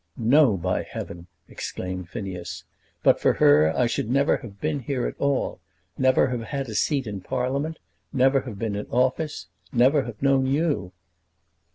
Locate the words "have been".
4.37-4.79, 8.41-8.75